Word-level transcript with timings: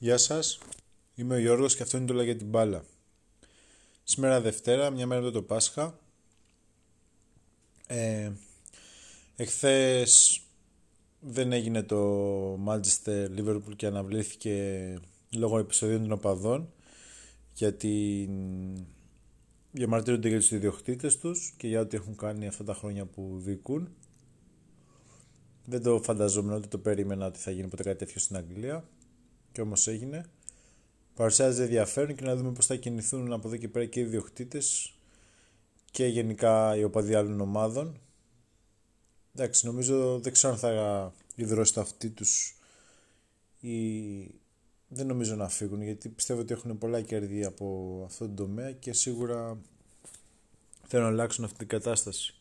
Γεια 0.00 0.16
σας, 0.16 0.58
είμαι 1.14 1.34
ο 1.34 1.38
Γιώργος 1.38 1.76
και 1.76 1.82
αυτό 1.82 1.96
είναι 1.96 2.06
το 2.06 2.12
«Όλα 2.12 2.22
για 2.22 2.36
την 2.36 2.46
μπάλα». 2.46 2.84
Σήμερα 4.04 4.40
Δευτέρα, 4.40 4.90
μια 4.90 5.06
μέρα 5.06 5.20
μετά 5.20 5.32
το 5.32 5.42
Πάσχα. 5.42 5.98
Ε, 7.86 8.30
εχθές 9.36 10.40
δεν 11.20 11.52
έγινε 11.52 11.82
το 11.82 12.54
Manchester 12.66 13.28
Liverpool 13.36 13.76
και 13.76 13.86
αναβλήθηκε 13.86 14.94
λόγω 15.30 15.58
επεισοδίων 15.58 16.00
των 16.00 16.12
οπαδών 16.12 16.72
γιατί 17.52 18.28
διαμαρτύρονται 19.72 20.28
για 20.28 20.38
τους 20.38 20.50
ιδιοκτήτες 20.50 21.18
τους 21.18 21.54
και 21.56 21.68
για 21.68 21.80
ό,τι 21.80 21.96
έχουν 21.96 22.16
κάνει 22.16 22.46
αυτά 22.46 22.64
τα 22.64 22.74
χρόνια 22.74 23.04
που 23.04 23.38
δικούν. 23.38 23.88
Δεν 25.64 25.82
το 25.82 26.02
φανταζόμουν 26.02 26.52
ότι 26.52 26.68
το 26.68 26.78
περίμενα 26.78 27.26
ότι 27.26 27.38
θα 27.38 27.50
γίνει 27.50 27.68
ποτέ 27.68 27.82
κάτι 27.82 27.98
τέτοιο 27.98 28.20
στην 28.20 28.36
Αγγλία 28.36 28.88
και 29.58 29.64
όμως 29.64 29.86
έγινε. 29.86 30.24
Παρουσιάζει 31.14 31.62
ενδιαφέρον 31.62 32.14
και 32.14 32.24
να 32.24 32.36
δούμε 32.36 32.52
πώς 32.52 32.66
θα 32.66 32.76
κινηθούν 32.76 33.32
από 33.32 33.48
εδώ 33.48 33.56
και 33.56 33.68
πέρα 33.68 33.84
και 33.84 34.00
οι 34.00 34.02
ιδιοκτήτες 34.02 34.94
και 35.90 36.06
γενικά 36.06 36.76
οι 36.76 36.84
οπαδοί 36.84 37.14
άλλων 37.14 37.40
ομάδων. 37.40 38.00
Εντάξει, 39.34 39.66
νομίζω 39.66 40.18
δεν 40.18 40.32
ξέρω 40.32 40.52
αν 40.52 40.58
θα 40.58 41.12
ιδρώσει 41.34 41.74
τα 41.74 41.80
αυτή 41.80 42.10
τους 42.10 42.56
ή 43.60 43.80
δεν 44.88 45.06
νομίζω 45.06 45.34
να 45.34 45.48
φύγουν 45.48 45.82
γιατί 45.82 46.08
πιστεύω 46.08 46.40
ότι 46.40 46.52
έχουν 46.52 46.78
πολλά 46.78 47.00
κέρδη 47.00 47.44
από 47.44 48.02
αυτό 48.06 48.28
το 48.28 48.34
τομέα 48.34 48.72
και 48.72 48.92
σίγουρα 48.92 49.58
θέλουν 50.86 51.04
να 51.04 51.10
αλλάξουν 51.10 51.44
αυτή 51.44 51.58
την 51.58 51.68
κατάσταση. 51.68 52.37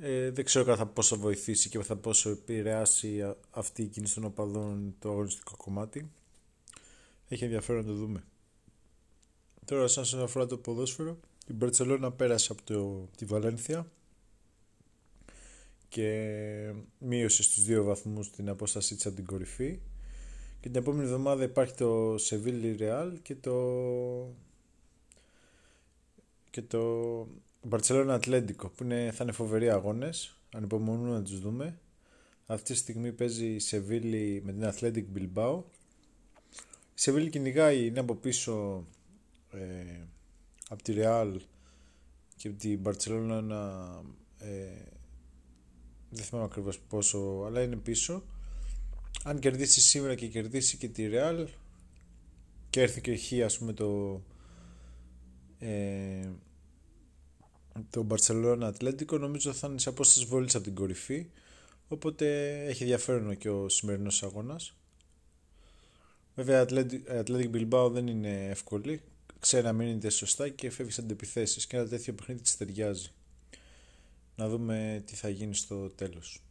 Ε, 0.00 0.30
δεν 0.30 0.44
ξέρω 0.44 0.64
κατά 0.64 0.86
πόσο 0.86 1.16
θα 1.16 1.22
βοηθήσει 1.22 1.68
και 1.68 1.82
θα 1.82 1.96
πόσο 1.96 2.30
επηρεάσει 2.30 3.34
αυτή 3.50 3.82
η 3.82 3.86
κίνηση 3.86 4.14
των 4.14 4.24
οπαδών 4.24 4.94
το 4.98 5.10
αγωνιστικό 5.10 5.56
κομμάτι. 5.56 6.10
Έχει 7.28 7.44
ενδιαφέρον 7.44 7.80
να 7.80 7.88
το 7.88 7.94
δούμε. 7.94 8.24
Τώρα, 9.64 9.86
σαν 9.86 10.22
αφορά 10.22 10.46
το 10.46 10.56
ποδόσφαιρο, 10.56 11.18
η 11.46 11.52
Μπαρτσελώνα 11.52 12.12
πέρασε 12.12 12.52
από 12.52 12.62
το, 12.62 13.08
τη 13.16 13.24
Βαλένθια 13.24 13.90
και 15.88 16.72
μείωσε 16.98 17.42
στους 17.42 17.64
δύο 17.64 17.84
βαθμούς 17.84 18.30
την 18.30 18.48
απόστασή 18.48 18.94
της 18.94 19.06
από 19.06 19.14
την 19.14 19.24
κορυφή 19.24 19.80
και 20.60 20.68
την 20.68 20.76
επόμενη 20.76 21.04
εβδομάδα 21.04 21.44
υπάρχει 21.44 21.74
το 21.74 22.14
Σεβίλη 22.18 22.76
Ρεάλ 22.76 23.22
και 23.22 23.34
το 23.34 23.54
και 26.50 26.62
το 26.62 27.26
Μπαρτσελόνα 27.62 28.14
Ατλέντικο 28.14 28.68
που 28.68 28.84
είναι, 28.84 29.10
θα 29.14 29.22
είναι 29.24 29.32
φοβεροί 29.32 29.70
αγώνες 29.70 30.38
ανυπομονούμε 30.52 31.10
να 31.10 31.22
τους 31.22 31.40
δούμε. 31.40 31.80
Αυτή 32.46 32.72
τη 32.72 32.78
στιγμή 32.78 33.12
παίζει 33.12 33.46
η 33.46 33.58
Σεβίλη 33.58 34.42
με 34.44 34.52
την 34.52 34.62
Athletic 34.64 35.04
Bilbao. 35.16 35.62
Η 36.94 37.00
Σεβίλη 37.00 37.30
κυνηγάει 37.30 37.86
είναι 37.86 38.00
από 38.00 38.14
πίσω 38.14 38.86
ε, 39.50 40.06
από 40.68 40.82
τη 40.82 40.92
Ρεάλ 40.92 41.40
και 42.36 42.48
από 42.48 42.58
την 42.58 42.78
Μπαρτσελόνα 42.78 43.88
ε, 44.38 44.48
δεν 46.10 46.24
θυμάμαι 46.24 46.46
ακριβώς 46.46 46.78
πόσο 46.78 47.42
αλλά 47.46 47.62
είναι 47.62 47.76
πίσω. 47.76 48.22
Αν 49.24 49.38
κερδίσει 49.38 49.80
σήμερα 49.80 50.14
και 50.14 50.26
κερδίσει 50.26 50.76
και 50.76 50.88
τη 50.88 51.06
Ρεάλ 51.06 51.48
και 52.70 52.80
έρθει 52.80 53.00
και 53.00 53.16
χ 53.16 53.44
ας 53.44 53.58
πούμε 53.58 53.72
το 53.72 54.20
ε, 55.58 56.30
το 57.90 58.06
Barcelona 58.10 58.58
Ατλέντικο 58.62 59.18
νομίζω 59.18 59.52
θα 59.52 59.68
είναι 59.68 59.78
σε 59.78 59.88
απόσταση 59.88 60.26
βολής 60.26 60.54
από 60.54 60.64
την 60.64 60.74
κορυφή 60.74 61.26
οπότε 61.88 62.54
έχει 62.64 62.82
ενδιαφέρον 62.82 63.36
και 63.36 63.50
ο 63.50 63.68
σημερινός 63.68 64.22
αγώνας 64.22 64.74
βέβαια 66.34 66.66
Athletic 67.08 67.50
Bilbao 67.54 67.90
δεν 67.92 68.06
είναι 68.06 68.48
εύκολη 68.48 69.00
ξέρει 69.40 69.64
να 69.64 69.72
μείνει 69.72 70.10
σωστά 70.10 70.48
και 70.48 70.70
φεύγει 70.70 70.92
σε 70.92 71.00
αντιπιθέσεις 71.00 71.66
και 71.66 71.76
ένα 71.76 71.88
τέτοιο 71.88 72.14
παιχνίδι 72.14 72.40
της 72.40 72.56
ταιριάζει 72.56 73.10
να 74.36 74.48
δούμε 74.48 75.02
τι 75.06 75.14
θα 75.14 75.28
γίνει 75.28 75.54
στο 75.54 75.90
τέλος 75.90 76.42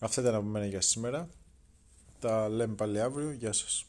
Αυτά 0.00 0.20
ήταν 0.20 0.34
από 0.34 0.44
μένα 0.44 0.66
για 0.66 0.80
σήμερα. 0.80 1.28
Τα 2.20 2.48
λέμε 2.48 2.74
πάλι 2.74 3.00
αύριο. 3.00 3.30
Γεια 3.30 3.52
σας. 3.52 3.86